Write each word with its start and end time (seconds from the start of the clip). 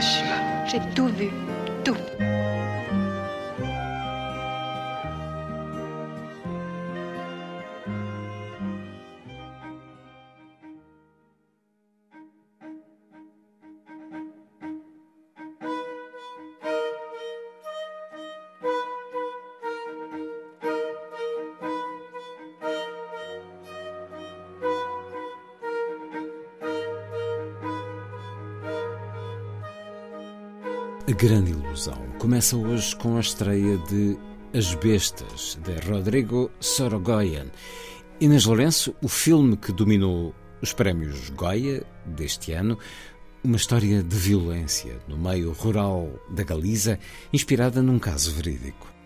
J'ai 0.00 0.78
tout 0.94 1.08
vu. 1.08 1.28
Tout. 1.84 1.96
A 31.08 31.10
grande 31.10 31.52
ilusão 31.52 31.96
começa 32.18 32.54
hoje 32.54 32.94
com 32.94 33.16
a 33.16 33.20
estreia 33.20 33.78
de 33.78 34.18
As 34.52 34.74
Bestas, 34.74 35.58
de 35.64 35.88
Rodrigo 35.88 36.50
Sorogoyen. 36.60 37.50
Inês 38.20 38.44
Lourenço, 38.44 38.94
o 39.02 39.08
filme 39.08 39.56
que 39.56 39.72
dominou 39.72 40.34
os 40.60 40.74
prémios 40.74 41.30
Goya 41.30 41.82
deste 42.04 42.52
ano, 42.52 42.78
uma 43.42 43.56
história 43.56 44.02
de 44.02 44.16
violência 44.16 44.98
no 45.08 45.16
meio 45.16 45.50
rural 45.52 46.12
da 46.28 46.42
Galiza, 46.42 46.98
inspirada 47.32 47.80
num 47.80 47.98
caso 47.98 48.30
verídico. 48.32 48.97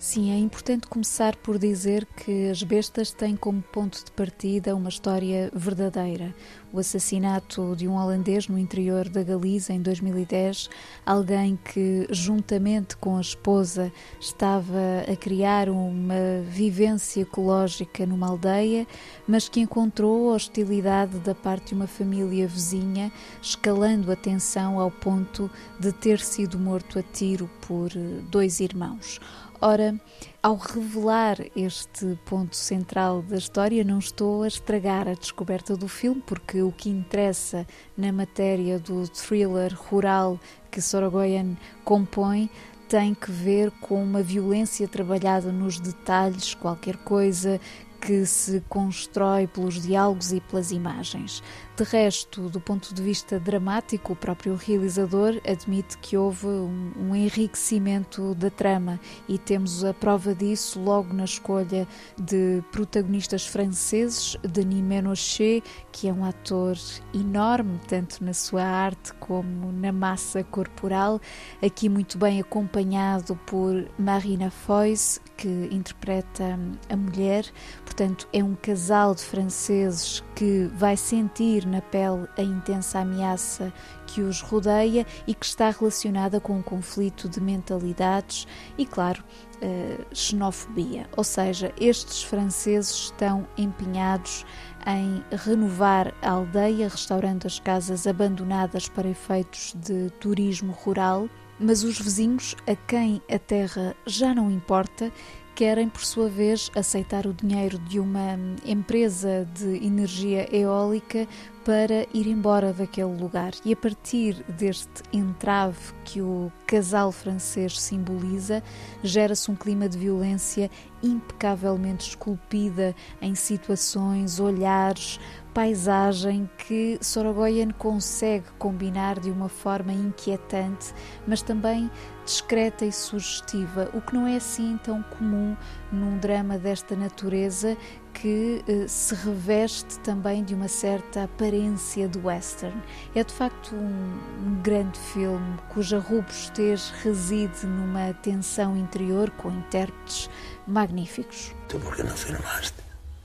Sim, 0.00 0.30
é 0.30 0.38
importante 0.38 0.86
começar 0.86 1.34
por 1.34 1.58
dizer 1.58 2.06
que 2.06 2.48
As 2.48 2.62
Bestas 2.62 3.10
têm 3.10 3.34
como 3.34 3.60
ponto 3.60 4.04
de 4.04 4.12
partida 4.12 4.76
uma 4.76 4.88
história 4.88 5.50
verdadeira. 5.52 6.32
O 6.72 6.78
assassinato 6.78 7.74
de 7.74 7.88
um 7.88 7.96
holandês 7.96 8.46
no 8.46 8.56
interior 8.56 9.08
da 9.08 9.24
Galiza 9.24 9.72
em 9.72 9.82
2010, 9.82 10.70
alguém 11.04 11.58
que, 11.64 12.06
juntamente 12.10 12.96
com 12.96 13.16
a 13.16 13.20
esposa, 13.20 13.90
estava 14.20 15.02
a 15.10 15.16
criar 15.16 15.68
uma 15.68 16.42
vivência 16.48 17.22
ecológica 17.22 18.06
numa 18.06 18.28
aldeia, 18.28 18.86
mas 19.26 19.48
que 19.48 19.58
encontrou 19.58 20.32
hostilidade 20.32 21.18
da 21.18 21.34
parte 21.34 21.68
de 21.68 21.74
uma 21.74 21.88
família 21.88 22.46
vizinha, 22.46 23.10
escalando 23.42 24.12
a 24.12 24.16
tensão 24.16 24.78
ao 24.78 24.92
ponto 24.92 25.50
de 25.80 25.90
ter 25.90 26.20
sido 26.20 26.56
morto 26.56 27.00
a 27.00 27.02
tiro 27.02 27.50
por 27.66 27.90
dois 28.30 28.60
irmãos. 28.60 29.18
Ora, 29.60 30.00
ao 30.40 30.54
revelar 30.54 31.36
este 31.56 32.16
ponto 32.24 32.54
central 32.54 33.22
da 33.22 33.36
história, 33.36 33.82
não 33.82 33.98
estou 33.98 34.44
a 34.44 34.48
estragar 34.48 35.08
a 35.08 35.14
descoberta 35.14 35.76
do 35.76 35.88
filme, 35.88 36.22
porque 36.24 36.62
o 36.62 36.70
que 36.70 36.88
interessa 36.88 37.66
na 37.96 38.12
matéria 38.12 38.78
do 38.78 39.08
thriller 39.08 39.74
rural 39.74 40.38
que 40.70 40.80
Sorogoyen 40.80 41.58
compõe 41.84 42.48
tem 42.88 43.12
que 43.12 43.32
ver 43.32 43.72
com 43.80 44.00
uma 44.00 44.22
violência 44.22 44.86
trabalhada 44.86 45.50
nos 45.50 45.80
detalhes, 45.80 46.54
qualquer 46.54 46.96
coisa 46.98 47.60
que 48.00 48.24
se 48.24 48.62
constrói 48.68 49.48
pelos 49.48 49.82
diálogos 49.82 50.32
e 50.32 50.40
pelas 50.40 50.70
imagens. 50.70 51.42
De 51.78 51.84
resto, 51.84 52.48
do 52.48 52.60
ponto 52.60 52.92
de 52.92 53.00
vista 53.00 53.38
dramático, 53.38 54.12
o 54.12 54.16
próprio 54.16 54.56
realizador 54.56 55.40
admite 55.48 55.96
que 55.98 56.16
houve 56.16 56.48
um, 56.48 56.90
um 56.98 57.14
enriquecimento 57.14 58.34
da 58.34 58.50
trama 58.50 58.98
e 59.28 59.38
temos 59.38 59.84
a 59.84 59.94
prova 59.94 60.34
disso 60.34 60.80
logo 60.80 61.14
na 61.14 61.24
escolha 61.24 61.86
de 62.18 62.64
protagonistas 62.72 63.46
franceses, 63.46 64.36
Denis 64.42 64.82
Menochet, 64.82 65.62
que 65.92 66.08
é 66.08 66.12
um 66.12 66.24
ator 66.24 66.76
enorme, 67.14 67.78
tanto 67.86 68.24
na 68.24 68.32
sua 68.32 68.64
arte 68.64 69.12
como 69.14 69.70
na 69.70 69.92
massa 69.92 70.42
corporal, 70.42 71.20
aqui 71.62 71.88
muito 71.88 72.18
bem 72.18 72.40
acompanhado 72.40 73.36
por 73.46 73.88
Marina 73.96 74.50
Foïs, 74.50 75.20
que 75.36 75.68
interpreta 75.70 76.58
a 76.88 76.96
mulher. 76.96 77.46
Portanto, 77.84 78.28
é 78.32 78.42
um 78.42 78.56
casal 78.56 79.14
de 79.14 79.22
franceses 79.22 80.24
que 80.38 80.70
vai 80.72 80.96
sentir 80.96 81.66
na 81.66 81.82
pele 81.82 82.28
a 82.38 82.42
intensa 82.42 83.00
ameaça 83.00 83.72
que 84.06 84.20
os 84.20 84.40
rodeia 84.40 85.04
e 85.26 85.34
que 85.34 85.44
está 85.44 85.68
relacionada 85.68 86.38
com 86.38 86.58
um 86.58 86.62
conflito 86.62 87.28
de 87.28 87.40
mentalidades 87.40 88.46
e, 88.78 88.86
claro, 88.86 89.24
uh, 89.56 90.14
xenofobia. 90.14 91.08
Ou 91.16 91.24
seja, 91.24 91.74
estes 91.76 92.22
franceses 92.22 92.92
estão 92.92 93.48
empenhados 93.56 94.46
em 94.86 95.24
renovar 95.36 96.14
a 96.22 96.30
aldeia, 96.30 96.88
restaurando 96.88 97.48
as 97.48 97.58
casas 97.58 98.06
abandonadas 98.06 98.88
para 98.88 99.08
efeitos 99.08 99.74
de 99.74 100.08
turismo 100.20 100.70
rural, 100.70 101.28
mas 101.58 101.82
os 101.82 101.98
vizinhos, 101.98 102.54
a 102.64 102.76
quem 102.76 103.20
a 103.28 103.40
terra 103.40 103.96
já 104.06 104.32
não 104.32 104.48
importa, 104.52 105.10
querem, 105.58 105.88
por 105.88 106.04
sua 106.04 106.28
vez, 106.28 106.70
aceitar 106.72 107.26
o 107.26 107.34
dinheiro 107.34 107.80
de 107.80 107.98
uma 107.98 108.38
empresa 108.64 109.44
de 109.54 109.84
energia 109.84 110.48
eólica 110.56 111.26
para 111.64 112.06
ir 112.14 112.28
embora 112.28 112.72
daquele 112.72 113.20
lugar. 113.20 113.50
E 113.64 113.72
a 113.72 113.76
partir 113.76 114.34
deste 114.56 115.02
entrave 115.12 115.76
que 116.04 116.22
o 116.22 116.52
casal 116.64 117.10
francês 117.10 117.80
simboliza, 117.80 118.62
gera-se 119.02 119.50
um 119.50 119.56
clima 119.56 119.88
de 119.88 119.98
violência 119.98 120.70
impecavelmente 121.02 122.10
esculpida 122.10 122.94
em 123.20 123.34
situações, 123.34 124.38
olhares, 124.38 125.18
paisagem 125.58 126.48
que 126.56 127.00
Sorogoyen 127.00 127.70
consegue 127.70 128.46
combinar 128.60 129.18
de 129.18 129.28
uma 129.28 129.48
forma 129.48 129.92
inquietante, 129.92 130.94
mas 131.26 131.42
também 131.42 131.90
discreta 132.24 132.84
e 132.84 132.92
sugestiva, 132.92 133.90
o 133.92 134.00
que 134.00 134.14
não 134.14 134.24
é 134.24 134.36
assim 134.36 134.78
tão 134.84 135.02
comum 135.02 135.56
num 135.90 136.16
drama 136.18 136.56
desta 136.58 136.94
natureza 136.94 137.76
que 138.14 138.62
eh, 138.68 138.86
se 138.86 139.16
reveste 139.16 139.98
também 139.98 140.44
de 140.44 140.54
uma 140.54 140.68
certa 140.68 141.24
aparência 141.24 142.08
do 142.08 142.28
western. 142.28 142.80
É 143.12 143.24
de 143.24 143.34
facto 143.34 143.74
um, 143.74 144.20
um 144.46 144.62
grande 144.62 144.96
filme 145.12 145.58
cuja 145.70 145.98
robustez 145.98 146.90
reside 147.02 147.66
numa 147.66 148.14
tensão 148.22 148.76
interior 148.76 149.28
com 149.30 149.50
intérpretes 149.50 150.30
magníficos. 150.68 151.52
¿Tú 151.66 151.80
por 151.80 151.96
qué 151.96 152.04
no 152.04 152.16
firmaste? 152.16 152.80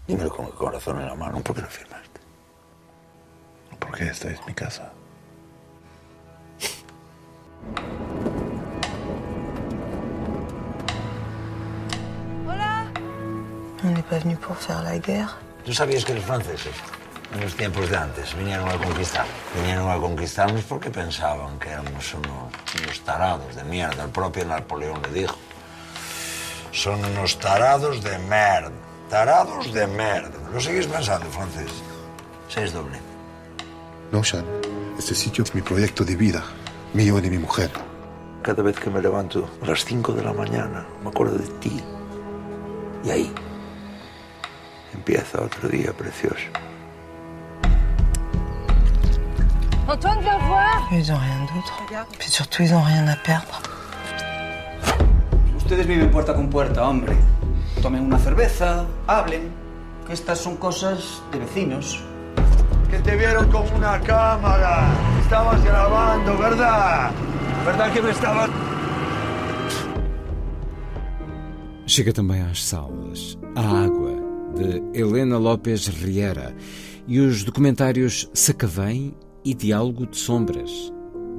Dímelo 0.08 0.32
con 0.32 0.48
el 0.48 0.54
corazón 0.54 1.00
en 1.00 1.06
la 1.06 1.16
mano, 1.16 1.40
¿por 1.42 1.56
qué 1.56 1.62
no 1.62 1.68
firmaste? 1.68 2.13
Porque 3.94 4.08
esta 4.08 4.28
es 4.28 4.40
mi 4.48 4.54
casa. 4.56 4.92
On 13.84 13.92
n'est 13.94 14.02
pas 14.02 14.18
venu 14.18 14.36
pour 14.36 14.58
faire 14.58 14.82
la 14.82 14.98
guerre. 14.98 15.30
¿Tú 15.64 15.74
sabías 15.76 16.04
que 16.06 16.16
los 16.16 16.26
franceses, 16.26 16.74
en 17.36 17.42
los 17.42 17.56
tiempos 17.56 17.88
de 17.88 17.98
antes, 17.98 18.36
vinieron 18.36 18.68
a 18.68 18.80
conquistar? 18.80 19.28
Vinieron 19.54 19.88
a 19.92 19.98
conquistarnos 19.98 20.64
porque 20.64 20.90
pensaban 20.90 21.60
que 21.60 21.70
éramos 21.70 22.16
unos, 22.16 22.52
unos 22.82 23.00
tarados 23.02 23.56
de 23.56 23.64
mierda. 23.64 24.06
El 24.06 24.10
propio 24.10 24.44
Napoleón 24.44 25.04
le 25.04 25.20
dijo. 25.20 25.38
Son 26.72 27.06
unos 27.06 27.38
tarados 27.38 28.04
de 28.04 28.18
merda. 28.18 28.72
Tarados 29.08 29.72
de 29.72 29.86
merda. 29.86 30.40
¿Lo 30.52 30.60
seguís 30.60 30.88
pensando, 30.88 31.30
francés? 31.30 31.70
Seis 32.50 32.74
doble. 32.74 33.13
No, 34.14 34.24
Sean. 34.24 34.46
Este 34.96 35.16
sitio 35.16 35.44
es 35.44 35.56
mi 35.56 35.64
proyecto 35.64 36.06
de 36.06 36.16
vida, 36.16 36.44
mío 36.94 37.18
y 37.18 37.22
de 37.22 37.32
mi 37.32 37.40
mujer. 37.40 37.72
Cada 38.44 38.62
vez 38.62 38.80
que 38.80 38.92
me 38.92 39.02
levanto 39.02 39.50
a 39.60 39.66
las 39.66 39.84
5 39.86 40.14
de 40.14 40.22
la 40.22 40.32
mañana, 40.32 40.86
me 41.02 41.10
acuerdo 41.10 41.36
de 41.36 41.48
ti. 41.60 41.82
Y 43.04 43.10
ahí 43.10 43.34
empieza 44.94 45.42
otro 45.42 45.68
día 45.68 45.92
precioso. 45.94 46.46
Antoine, 49.88 50.22
viens 50.22 50.48
voir 50.48 50.88
Ils 50.92 51.12
ont 51.12 51.20
rien 51.20 51.48
d'autre. 51.52 51.74
Puis 52.20 52.30
surtout, 52.30 52.62
ils 52.62 52.72
ont 52.72 52.86
rien 52.86 53.08
à 53.08 53.16
perdre. 53.16 53.60
Ustedes 55.58 55.88
viven 55.88 56.12
puerta 56.12 56.36
con 56.36 56.52
puerta, 56.52 56.88
hombre. 56.88 57.16
Tomen 57.82 58.06
una 58.06 58.20
cerveza, 58.20 58.86
hablen. 59.08 59.52
que 60.06 60.14
estas 60.14 60.38
son 60.38 60.58
cosas 60.58 61.24
de 61.32 61.40
vecinos. 61.40 62.04
Que 62.94 63.00
te 63.00 63.16
vieron 63.16 63.50
con 63.50 63.66
una 63.74 64.00
cámara. 64.02 64.88
Estabas 65.24 65.64
grabando, 65.64 66.38
¿verdad? 66.38 67.12
¿Verdad 67.66 67.92
que 67.92 68.02
me 68.04 68.12
estabas... 68.12 68.52
Chega 71.88 72.14
também 72.14 72.44
às 72.44 72.64
salas 72.64 73.36
A 73.56 73.86
Água, 73.86 74.14
de 74.56 74.84
Helena 74.94 75.40
López 75.40 75.88
Riera, 75.88 76.56
e 77.08 77.20
os 77.20 77.44
documentários 77.44 78.30
Sacavém 78.32 79.18
e 79.44 79.56
Diálogo 79.56 80.06
de 80.06 80.16
Sombras, 80.16 80.94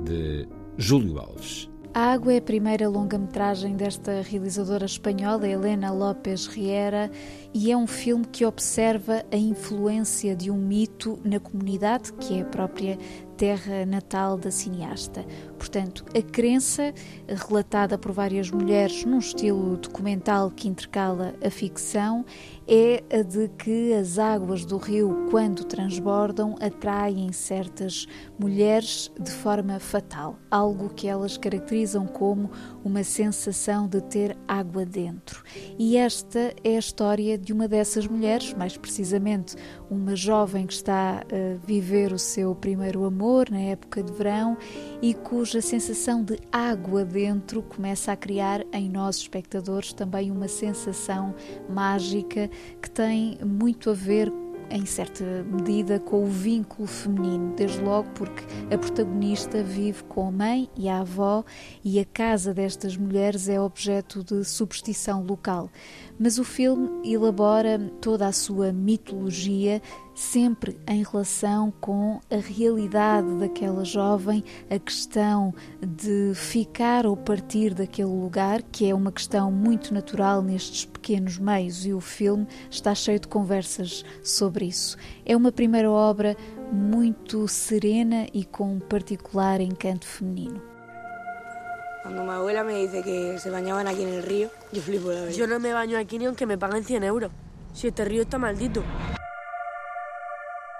de 0.04 0.48
Júlio 0.76 1.20
Alves. 1.20 1.70
A 1.96 2.12
Água 2.12 2.34
é 2.34 2.38
a 2.38 2.42
primeira 2.42 2.88
longa-metragem 2.88 3.76
desta 3.76 4.20
realizadora 4.20 4.84
espanhola, 4.84 5.46
Helena 5.46 5.92
López 5.92 6.48
Riera, 6.48 7.08
e 7.54 7.70
é 7.70 7.76
um 7.76 7.86
filme 7.86 8.24
que 8.24 8.44
observa 8.44 9.24
a 9.30 9.36
influência 9.36 10.34
de 10.34 10.50
um 10.50 10.56
mito 10.56 11.20
na 11.24 11.38
comunidade, 11.38 12.12
que 12.14 12.40
é 12.40 12.42
a 12.42 12.46
própria 12.46 12.98
terra 13.36 13.84
natal 13.86 14.36
da 14.36 14.50
cineasta. 14.50 15.24
Portanto, 15.58 16.04
a 16.16 16.22
crença, 16.22 16.92
relatada 17.28 17.98
por 17.98 18.12
várias 18.12 18.50
mulheres 18.50 19.04
num 19.04 19.18
estilo 19.18 19.76
documental 19.76 20.50
que 20.50 20.68
intercala 20.68 21.34
a 21.44 21.50
ficção, 21.50 22.24
é 22.66 23.02
a 23.12 23.22
de 23.22 23.48
que 23.48 23.92
as 23.92 24.18
águas 24.18 24.64
do 24.64 24.76
rio, 24.76 25.26
quando 25.30 25.64
transbordam, 25.64 26.56
atraem 26.60 27.30
certas 27.32 28.06
mulheres 28.38 29.12
de 29.20 29.30
forma 29.30 29.78
fatal, 29.78 30.38
algo 30.50 30.88
que 30.88 31.06
elas 31.06 31.36
caracterizam 31.36 32.06
como 32.06 32.50
uma 32.84 33.02
sensação 33.02 33.88
de 33.88 34.00
ter 34.02 34.36
água 34.46 34.84
dentro. 34.84 35.42
E 35.78 35.96
esta 35.96 36.54
é 36.62 36.76
a 36.76 36.78
história 36.78 37.38
de 37.38 37.52
uma 37.52 37.66
dessas 37.66 38.06
mulheres, 38.06 38.52
mais 38.52 38.76
precisamente 38.76 39.56
uma 39.90 40.14
jovem 40.14 40.66
que 40.66 40.74
está 40.74 41.22
a 41.22 41.66
viver 41.66 42.12
o 42.12 42.18
seu 42.18 42.54
primeiro 42.54 43.04
amor 43.04 43.50
na 43.50 43.60
época 43.60 44.02
de 44.02 44.12
verão 44.12 44.56
e 45.00 45.14
cuja 45.14 45.60
sensação 45.60 46.22
de 46.22 46.38
água 46.52 47.04
dentro 47.04 47.62
começa 47.62 48.12
a 48.12 48.16
criar 48.16 48.64
em 48.72 48.88
nós 48.88 49.16
espectadores 49.16 49.92
também 49.92 50.30
uma 50.30 50.48
sensação 50.48 51.34
mágica 51.68 52.50
que 52.82 52.90
tem 52.90 53.38
muito 53.44 53.90
a 53.90 53.94
ver 53.94 54.30
em 54.70 54.86
certa 54.86 55.24
medida, 55.44 55.98
com 56.00 56.24
o 56.24 56.26
vínculo 56.26 56.86
feminino, 56.86 57.54
desde 57.56 57.80
logo 57.80 58.08
porque 58.14 58.44
a 58.72 58.78
protagonista 58.78 59.62
vive 59.62 60.02
com 60.04 60.28
a 60.28 60.32
mãe 60.32 60.68
e 60.76 60.88
a 60.88 61.00
avó 61.00 61.44
e 61.84 62.00
a 62.00 62.04
casa 62.04 62.52
destas 62.52 62.96
mulheres 62.96 63.48
é 63.48 63.60
objeto 63.60 64.22
de 64.24 64.44
superstição 64.44 65.24
local. 65.24 65.70
Mas 66.18 66.38
o 66.38 66.44
filme 66.44 66.88
elabora 67.04 67.78
toda 68.00 68.26
a 68.26 68.32
sua 68.32 68.72
mitologia 68.72 69.80
sempre 70.14 70.78
em 70.86 71.02
relação 71.02 71.72
com 71.80 72.20
a 72.30 72.36
realidade 72.36 73.28
daquela 73.38 73.84
jovem, 73.84 74.44
a 74.70 74.78
questão 74.78 75.54
de 75.80 76.32
ficar 76.34 77.06
ou 77.06 77.16
partir 77.16 77.74
daquele 77.74 78.08
lugar, 78.08 78.62
que 78.62 78.88
é 78.88 78.94
uma 78.94 79.10
questão 79.10 79.50
muito 79.50 79.92
natural 79.92 80.42
nestes 80.42 80.84
pequenos 80.84 81.38
meios, 81.38 81.84
e 81.84 81.92
o 81.92 82.00
filme 82.00 82.46
está 82.70 82.94
cheio 82.94 83.18
de 83.18 83.28
conversas 83.28 84.04
sobre 84.22 84.66
isso. 84.66 84.96
É 85.26 85.36
uma 85.36 85.50
primeira 85.50 85.90
obra 85.90 86.36
muito 86.72 87.46
serena 87.48 88.26
e 88.32 88.44
com 88.44 88.74
um 88.74 88.78
particular 88.78 89.60
encanto 89.60 90.06
feminino. 90.06 90.62
Cuando 92.02 92.22
mi 92.22 92.30
abuela 92.30 92.62
me 92.64 92.74
dice 92.74 93.02
que 93.02 93.38
se 93.38 93.48
bañaban 93.48 93.88
aquí 93.88 94.02
en 94.02 94.10
el 94.10 94.22
río, 94.22 94.50
yo 94.72 94.82
flipo 94.82 95.08
la 95.08 95.20
verdad. 95.20 95.34
Yo 95.34 95.46
no 95.46 95.58
me 95.58 95.72
baño 95.72 95.96
aquí 95.96 96.18
ni 96.18 96.26
aunque 96.26 96.44
me 96.44 96.58
paguen 96.58 96.84
100 96.84 97.02
euros. 97.02 97.30
Si 97.72 97.88
este 97.88 98.04
río 98.04 98.22
está 98.22 98.36
maldito. 98.36 98.82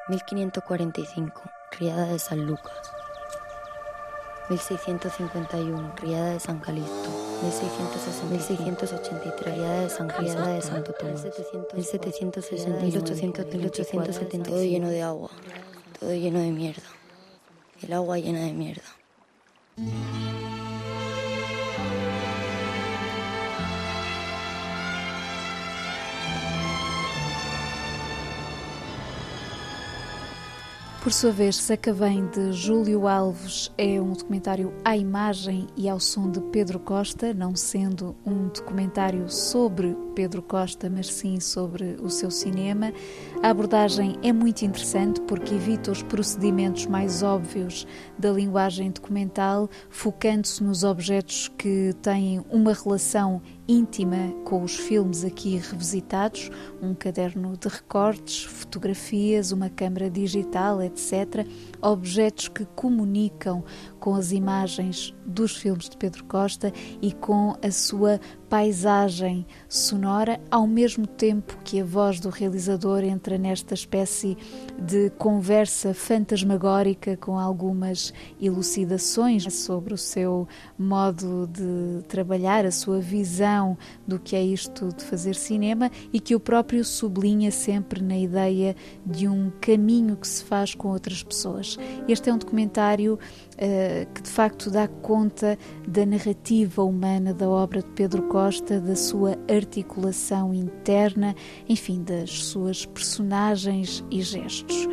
1545, 0.08 1.42
Riada 1.78 2.06
de 2.06 2.18
San 2.18 2.44
Lucas. 2.44 2.92
1651, 4.50 5.94
Riada 5.96 6.34
de 6.34 6.40
San 6.40 6.58
Calixto. 6.60 7.08
1683, 8.30 9.56
Riada 9.56 9.80
de 9.80 9.88
San 9.88 10.10
Riada 10.10 10.48
de 10.48 10.60
Santo 10.60 10.92
Tomás. 10.92 11.24
1760, 11.74 12.80
1800, 12.82 13.46
1870. 13.46 14.50
Todo 14.50 14.62
lleno 14.62 14.90
de 14.90 15.02
agua, 15.02 15.30
todo 15.98 16.12
lleno 16.12 16.40
de 16.40 16.50
mierda. 16.50 16.82
El 17.80 17.94
agua 17.94 18.18
llena 18.18 18.40
de 18.40 18.52
mierda. 18.52 18.84
Por 31.04 31.12
sua 31.12 31.30
vez, 31.30 31.56
Sacavém 31.56 32.26
de 32.28 32.50
Júlio 32.50 33.06
Alves 33.06 33.70
é 33.76 34.00
um 34.00 34.14
documentário 34.14 34.72
à 34.82 34.96
imagem 34.96 35.66
e 35.76 35.86
ao 35.86 36.00
som 36.00 36.30
de 36.30 36.40
Pedro 36.40 36.80
Costa, 36.80 37.34
não 37.34 37.54
sendo 37.54 38.16
um 38.24 38.48
documentário 38.48 39.28
sobre 39.28 39.94
Pedro 40.14 40.40
Costa, 40.42 40.88
mas 40.88 41.08
sim 41.08 41.40
sobre 41.40 41.96
o 42.00 42.08
seu 42.08 42.30
cinema. 42.30 42.92
A 43.42 43.50
abordagem 43.50 44.16
é 44.22 44.32
muito 44.32 44.62
interessante 44.64 45.20
porque 45.22 45.54
evita 45.54 45.90
os 45.90 46.02
procedimentos 46.02 46.86
mais 46.86 47.22
óbvios 47.22 47.86
da 48.18 48.30
linguagem 48.30 48.90
documental, 48.90 49.68
focando-se 49.90 50.62
nos 50.62 50.84
objetos 50.84 51.48
que 51.58 51.92
têm 52.00 52.44
uma 52.48 52.72
relação 52.72 53.42
íntima 53.66 54.32
com 54.44 54.62
os 54.62 54.76
filmes 54.76 55.24
aqui 55.24 55.56
revisitados, 55.56 56.50
um 56.80 56.94
caderno 56.94 57.56
de 57.56 57.68
recortes, 57.68 58.44
fotografias, 58.44 59.52
uma 59.52 59.68
câmara 59.68 60.10
digital, 60.10 60.82
etc. 60.82 61.46
Objetos 61.82 62.48
que 62.48 62.64
comunicam 62.66 63.64
com 63.98 64.14
as 64.14 64.32
imagens 64.32 65.14
dos 65.26 65.56
filmes 65.56 65.88
de 65.88 65.96
Pedro 65.96 66.24
Costa 66.24 66.72
e 67.00 67.12
com 67.12 67.56
a 67.62 67.70
sua 67.70 68.20
paisagem 68.48 69.46
sonora, 69.68 70.03
ao 70.50 70.66
mesmo 70.66 71.06
tempo 71.06 71.56
que 71.64 71.80
a 71.80 71.84
voz 71.84 72.20
do 72.20 72.28
realizador 72.28 73.02
entra 73.02 73.38
nesta 73.38 73.74
espécie 73.74 74.36
de 74.78 75.10
conversa 75.10 75.94
fantasmagórica 75.94 77.16
com 77.16 77.38
algumas 77.38 78.12
elucidações 78.40 79.52
sobre 79.54 79.94
o 79.94 79.98
seu 79.98 80.46
modo 80.78 81.48
de 81.52 82.02
trabalhar, 82.08 82.66
a 82.66 82.70
sua 82.70 83.00
visão 83.00 83.78
do 84.06 84.18
que 84.18 84.36
é 84.36 84.42
isto 84.42 84.88
de 84.88 85.04
fazer 85.04 85.34
cinema 85.34 85.90
e 86.12 86.20
que 86.20 86.34
o 86.34 86.40
próprio 86.40 86.84
sublinha 86.84 87.50
sempre 87.50 88.02
na 88.02 88.18
ideia 88.18 88.76
de 89.04 89.26
um 89.28 89.50
caminho 89.60 90.16
que 90.16 90.28
se 90.28 90.44
faz 90.44 90.74
com 90.74 90.88
outras 90.88 91.22
pessoas. 91.22 91.78
Este 92.08 92.30
é 92.30 92.34
um 92.34 92.38
documentário 92.38 93.18
que 94.14 94.22
de 94.22 94.30
facto 94.30 94.70
dá 94.70 94.88
conta 94.88 95.58
da 95.86 96.04
narrativa 96.04 96.82
humana 96.82 97.32
da 97.32 97.48
obra 97.48 97.80
de 97.80 97.88
Pedro 97.90 98.22
Costa, 98.24 98.80
da 98.80 98.96
sua 98.96 99.36
articulação 99.48 100.52
interna, 100.52 101.34
enfim, 101.68 102.02
das 102.02 102.44
suas 102.44 102.86
personagens 102.86 104.04
e 104.10 104.22
gestos. 104.22 104.88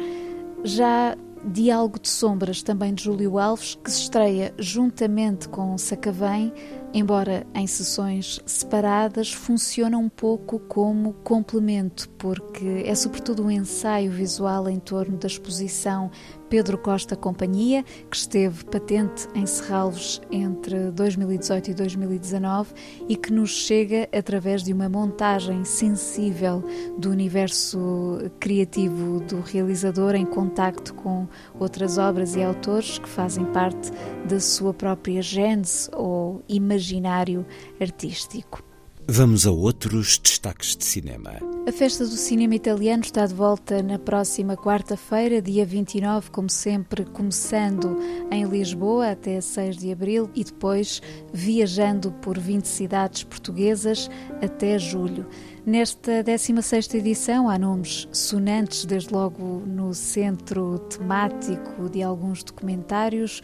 Já 0.63 1.15
Diálogo 1.44 2.00
de 2.00 2.08
Sombras, 2.08 2.62
também 2.62 2.94
de 2.94 3.03
Júlio 3.03 3.39
Alves, 3.39 3.74
que 3.84 3.89
se 3.89 4.03
estreia 4.03 4.53
juntamente 4.60 5.50
com 5.50 5.75
Sacavém, 5.75 6.53
embora 6.94 7.48
em 7.56 7.65
sessões 7.65 8.39
separadas, 8.46 9.34
funciona 9.34 9.98
um 9.98 10.08
pouco 10.08 10.60
como 10.60 11.13
complemento, 11.24 12.08
porque 12.10 12.84
é 12.86 12.94
sobretudo 12.94 13.44
um 13.44 13.50
ensaio 13.50 14.12
visual 14.12 14.70
em 14.70 14.80
torno 14.80 15.18
da 15.18 15.25
exposição 15.25 16.12
Pedro 16.51 16.77
Costa 16.77 17.15
Companhia, 17.15 17.81
que 18.10 18.17
esteve 18.17 18.65
patente 18.65 19.25
em 19.34 19.46
Serralves 19.46 20.20
entre 20.29 20.91
2018 20.91 21.72
e 21.72 21.74
2019 21.74 22.74
e 23.08 23.15
que 23.15 23.31
nos 23.31 23.51
chega 23.51 24.10
através 24.13 24.62
de 24.62 24.74
uma 24.74 24.89
montagem 24.89 25.63
sensível 25.63 26.62
do 26.98 27.10
universo 27.10 28.29
criativo 28.38 29.22
do 29.22 29.39
realizador 29.39 30.13
em 30.13 30.25
contacto 30.25 30.93
com 30.93 31.25
outras 31.58 31.98
obras 31.98 32.36
e 32.36 32.43
autores 32.43 33.00
que 33.00 33.08
fazem 33.08 33.46
parte 33.46 33.89
da 34.27 34.41
sua 34.41 34.74
própria 34.74 35.22
gênese 35.22 35.89
ou 35.93 36.43
imaginário 36.50 37.46
artístico. 37.79 38.70
Vamos 39.13 39.46
a 39.46 39.51
outros 39.51 40.18
destaques 40.18 40.74
de 40.74 40.86
cinema. 40.86 41.34
A 41.68 41.72
Festa 41.74 42.06
do 42.06 42.15
Cinema 42.15 42.56
Italiano 42.56 43.03
está 43.03 43.25
de 43.25 43.34
volta 43.34 43.84
na 43.84 44.00
próxima 44.00 44.56
quarta-feira, 44.56 45.41
dia 45.41 45.65
29, 45.65 46.32
como 46.32 46.50
sempre, 46.50 47.03
começando 47.03 48.00
em 48.32 48.46
Lisboa 48.46 49.12
até 49.12 49.41
6 49.41 49.75
de 49.75 49.91
abril 49.91 50.30
e 50.34 50.46
depois 50.46 51.01
viajando 51.34 52.13
por 52.22 52.39
20 52.39 52.65
cidades 52.65 53.25
portuguesas 53.25 54.10
até 54.41 54.80
julho. 54.80 55.27
Nesta 55.65 56.24
16ª 56.24 56.96
edição 56.96 57.50
há 57.50 57.60
nomes 57.60 58.08
sonantes, 58.13 58.86
desde 58.86 59.13
logo 59.13 59.62
no 59.68 59.94
centro 59.94 60.80
temático 60.80 61.89
de 61.89 62.01
alguns 62.01 62.46
documentários, 62.46 63.41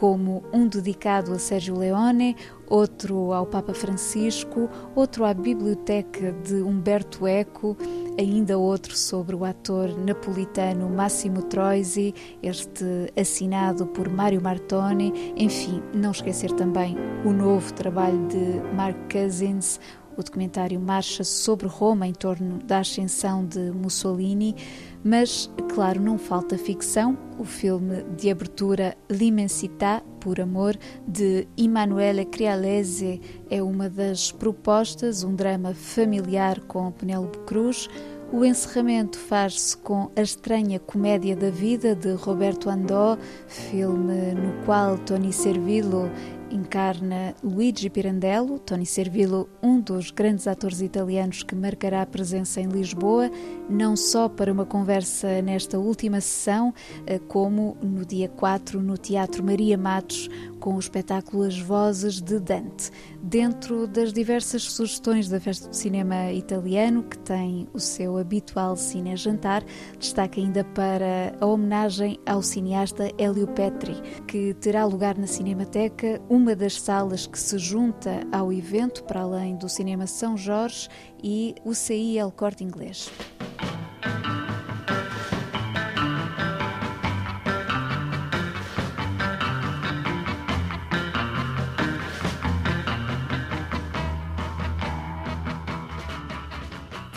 como 0.00 0.42
um 0.50 0.66
dedicado 0.66 1.30
a 1.34 1.38
Sérgio 1.38 1.76
Leone, 1.76 2.34
outro 2.66 3.34
ao 3.34 3.44
Papa 3.44 3.74
Francisco, 3.74 4.66
outro 4.94 5.26
à 5.26 5.34
Biblioteca 5.34 6.32
de 6.42 6.62
Umberto 6.62 7.26
Eco, 7.26 7.76
ainda 8.18 8.56
outro 8.56 8.96
sobre 8.96 9.36
o 9.36 9.44
ator 9.44 9.94
napolitano 9.98 10.88
Massimo 10.88 11.42
Troisi, 11.42 12.14
este 12.42 13.12
assinado 13.14 13.86
por 13.88 14.08
Mário 14.08 14.40
Martoni. 14.40 15.34
Enfim, 15.36 15.82
não 15.92 16.12
esquecer 16.12 16.50
também 16.52 16.96
o 17.22 17.30
novo 17.30 17.70
trabalho 17.74 18.26
de 18.28 18.74
Mark 18.74 18.96
Cousins, 19.12 19.78
o 20.16 20.22
documentário 20.22 20.80
marcha 20.80 21.24
sobre 21.24 21.66
Roma 21.66 22.06
em 22.06 22.12
torno 22.12 22.58
da 22.58 22.78
ascensão 22.78 23.44
de 23.44 23.70
Mussolini, 23.70 24.54
mas, 25.02 25.50
claro, 25.74 26.00
não 26.00 26.18
falta 26.18 26.58
ficção. 26.58 27.16
O 27.38 27.44
filme 27.44 28.02
de 28.16 28.30
abertura 28.30 28.96
L'Immensità, 29.10 30.02
por 30.20 30.40
amor, 30.40 30.76
de 31.06 31.48
Emanuele 31.56 32.24
Crialese, 32.26 33.20
é 33.48 33.62
uma 33.62 33.88
das 33.88 34.30
propostas, 34.30 35.24
um 35.24 35.34
drama 35.34 35.74
familiar 35.74 36.60
com 36.60 36.90
Penélope 36.92 37.38
Cruz. 37.40 37.88
O 38.32 38.44
encerramento 38.44 39.18
faz-se 39.18 39.76
com 39.76 40.10
A 40.14 40.20
Estranha 40.20 40.78
Comédia 40.78 41.34
da 41.34 41.50
Vida, 41.50 41.96
de 41.96 42.12
Roberto 42.12 42.70
Andó, 42.70 43.18
filme 43.48 44.34
no 44.34 44.64
qual 44.64 44.98
Tony 44.98 45.32
Servillo 45.32 46.08
encarna 46.50 47.34
Luigi 47.42 47.88
Pirandello, 47.88 48.58
Tony 48.58 48.84
Servillo, 48.84 49.48
um 49.62 49.80
dos 49.80 50.10
grandes 50.10 50.46
atores 50.46 50.80
italianos 50.80 51.42
que 51.42 51.54
marcará 51.54 52.02
a 52.02 52.06
presença 52.06 52.60
em 52.60 52.66
Lisboa, 52.66 53.30
não 53.68 53.96
só 53.96 54.28
para 54.28 54.52
uma 54.52 54.66
conversa 54.66 55.40
nesta 55.42 55.78
última 55.78 56.20
sessão, 56.20 56.74
eh, 57.06 57.18
como 57.18 57.76
no 57.82 58.04
dia 58.04 58.28
4 58.28 58.80
no 58.80 58.98
Teatro 58.98 59.44
Maria 59.44 59.78
Matos, 59.78 60.28
com 60.58 60.74
o 60.74 60.78
espetáculo 60.78 61.44
As 61.44 61.58
Vozes 61.58 62.20
de 62.20 62.38
Dante. 62.38 62.90
Dentro 63.22 63.86
das 63.86 64.14
diversas 64.14 64.62
sugestões 64.62 65.28
da 65.28 65.38
Festa 65.38 65.68
do 65.68 65.76
Cinema 65.76 66.32
Italiano, 66.32 67.02
que 67.02 67.18
tem 67.18 67.68
o 67.72 67.78
seu 67.78 68.16
habitual 68.16 68.76
cine-jantar, 68.76 69.62
destaca 69.98 70.40
ainda 70.40 70.64
para 70.64 71.36
a 71.38 71.44
homenagem 71.44 72.18
ao 72.24 72.42
cineasta 72.42 73.10
Hélio 73.18 73.46
Petri, 73.48 74.00
que 74.26 74.54
terá 74.54 74.86
lugar 74.86 75.18
na 75.18 75.26
Cinemateca, 75.26 76.20
uma 76.30 76.56
das 76.56 76.80
salas 76.80 77.26
que 77.26 77.38
se 77.38 77.58
junta 77.58 78.22
ao 78.32 78.50
evento, 78.50 79.04
para 79.04 79.20
além 79.20 79.54
do 79.54 79.68
Cinema 79.68 80.06
São 80.06 80.34
Jorge 80.34 80.88
e 81.22 81.54
o 81.62 81.74
CI 81.74 82.16
El 82.16 82.32
Corte 82.32 82.64
Inglês. 82.64 83.10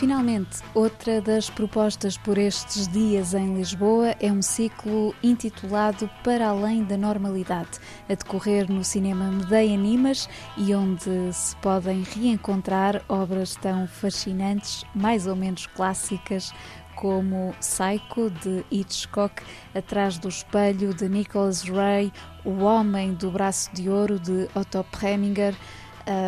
Finalmente, 0.04 0.58
outra 0.74 1.22
das 1.22 1.50
propostas 1.50 2.18
por 2.18 2.38
estes 2.38 2.90
dias 2.90 3.34
em 3.34 3.56
Lisboa 3.56 4.14
é 4.20 4.30
um 4.30 4.42
ciclo 4.42 5.16
intitulado 5.24 6.10
Para 6.26 6.50
Além 6.50 6.84
da 6.84 6.98
Normalidade, 6.98 7.80
a 8.10 8.14
decorrer 8.14 8.70
no 8.70 8.84
cinema 8.84 9.32
Medeia 9.32 9.74
Animas 9.74 10.28
e 10.58 10.76
onde 10.76 11.32
se 11.32 11.56
podem 11.56 12.04
reencontrar 12.04 13.02
obras 13.08 13.56
tão 13.56 13.88
fascinantes, 13.88 14.84
mais 14.94 15.26
ou 15.26 15.38
menos 15.38 15.68
clássicas, 15.68 16.54
como 16.98 17.56
Psycho 17.62 18.30
de 18.30 18.66
Hitchcock, 18.70 19.42
Atrás 19.74 20.18
do 20.18 20.28
Espelho 20.28 20.94
de 20.94 21.08
Nicholas 21.08 21.64
Ray, 21.64 22.12
O 22.44 22.64
Homem 22.64 23.14
do 23.14 23.32
Braço 23.32 23.74
de 23.74 23.90
Ouro 23.90 24.20
de 24.20 24.50
Otto 24.54 24.86
Preminger, 24.92 25.56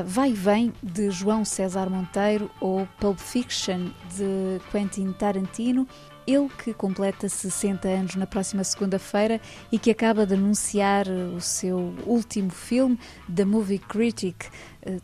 Vai 0.06 0.32
e 0.32 0.34
Vem, 0.34 0.74
de 0.82 1.10
João 1.12 1.44
César 1.44 1.90
Monteiro, 1.90 2.50
ou 2.62 2.88
Pulp 3.00 3.20
Fiction, 3.20 3.90
de 4.16 4.62
Quentin 4.72 5.12
Tarantino, 5.12 5.88
ele 6.28 6.50
que 6.50 6.74
completa 6.74 7.30
60 7.30 7.88
anos 7.88 8.16
na 8.16 8.26
próxima 8.26 8.64
segunda-feira 8.64 9.40
e 9.72 9.78
que 9.78 9.92
acaba 9.92 10.26
de 10.26 10.34
anunciar 10.34 11.08
o 11.08 11.40
seu 11.40 11.94
último 12.06 12.50
filme, 12.50 12.98
The 13.34 13.46
Movie 13.46 13.80
Critic, 13.80 14.46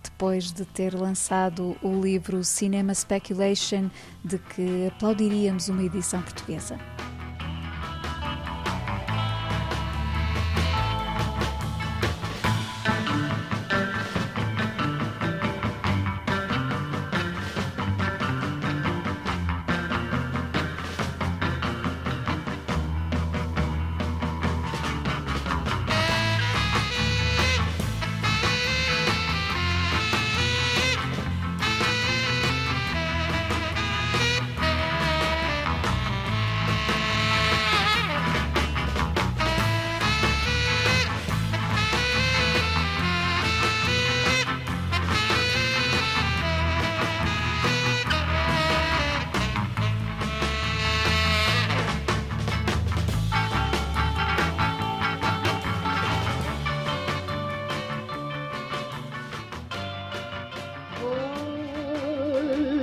depois 0.03 0.51
de 0.51 0.65
ter 0.65 0.95
lançado 0.95 1.77
o 1.83 2.01
livro 2.01 2.43
Cinema 2.43 2.93
Speculation, 2.93 3.89
de 4.23 4.39
que 4.39 4.87
aplaudiríamos 4.87 5.69
uma 5.69 5.83
edição 5.83 6.21
portuguesa. 6.21 6.77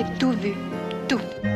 J'ai 0.00 0.18
tout 0.18 0.32
vu. 0.32 0.54
Tout. 1.08 1.49